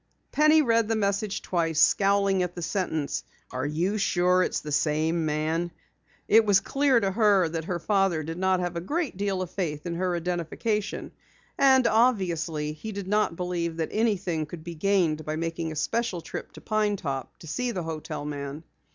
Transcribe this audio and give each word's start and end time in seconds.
Penny 0.31 0.63
read 0.63 0.87
the 0.87 0.95
message 0.95 1.43
twice, 1.43 1.79
scowling 1.79 2.41
at 2.41 2.55
the 2.55 2.61
sentence: 2.63 3.23
"Are 3.51 3.67
you 3.67 3.99
sure 3.99 4.41
it 4.41 4.49
is 4.49 4.61
the 4.61 4.71
same 4.71 5.27
man?" 5.27 5.69
It 6.27 6.43
was 6.43 6.59
clear 6.59 6.99
to 6.99 7.11
her 7.11 7.47
that 7.49 7.65
her 7.65 7.77
father 7.77 8.23
did 8.23 8.39
not 8.39 8.59
have 8.61 8.75
a 8.75 8.81
great 8.81 9.15
deal 9.15 9.43
of 9.43 9.51
faith 9.51 9.85
in 9.85 9.93
her 9.93 10.15
identification. 10.15 11.11
And 11.55 11.85
obviously, 11.85 12.73
he 12.73 12.91
did 12.91 13.07
not 13.07 13.35
believe 13.35 13.77
that 13.77 13.89
anything 13.91 14.47
could 14.47 14.63
be 14.63 14.73
gained 14.73 15.23
by 15.23 15.35
making 15.35 15.71
a 15.71 15.75
special 15.75 16.21
trip 16.21 16.51
to 16.53 16.61
Pine 16.61 16.95
Top 16.95 17.37
to 17.37 17.45
see 17.45 17.69
the 17.69 17.83
hotel 17.83 18.25
man. 18.25 18.63